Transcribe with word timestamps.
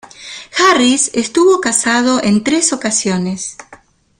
Harris 0.57 1.11
estuvo 1.13 1.61
casado 1.61 2.23
en 2.23 2.43
tres 2.43 2.73
ocasiones. 2.73 3.55